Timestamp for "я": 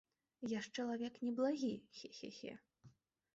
0.53-0.61